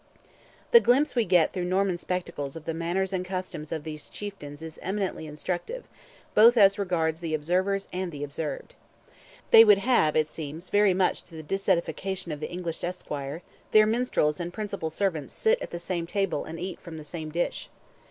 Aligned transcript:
The 0.71 0.79
glimpse 0.79 1.13
we 1.15 1.25
get 1.25 1.53
through 1.53 1.65
Norman 1.65 1.99
spectacles 1.99 2.55
of 2.55 2.65
the 2.65 2.73
manners 2.73 3.13
and 3.13 3.23
customs 3.23 3.71
of 3.71 3.83
these 3.83 4.09
chieftains 4.09 4.63
is 4.63 4.79
eminently 4.81 5.27
instructive, 5.27 5.83
both 6.33 6.57
as 6.57 6.79
regards 6.79 7.21
the 7.21 7.35
observers 7.35 7.87
and 7.93 8.11
the 8.11 8.23
observed. 8.23 8.73
They 9.51 9.63
would 9.63 9.77
have, 9.77 10.15
it 10.15 10.27
seems, 10.27 10.69
very 10.71 10.95
much 10.95 11.23
to 11.25 11.35
the 11.35 11.43
disedification 11.43 12.33
of 12.33 12.39
the 12.39 12.49
English 12.49 12.83
esquire, 12.83 13.43
"their 13.69 13.85
minstrels 13.85 14.39
and 14.39 14.51
principal 14.51 14.89
servants 14.89 15.35
sit 15.35 15.61
at 15.61 15.69
the 15.69 15.77
same 15.77 16.07
table 16.07 16.45
and 16.45 16.59
eat 16.59 16.79
from 16.79 16.97
the 16.97 17.03
same 17.03 17.29
dish." 17.29 17.69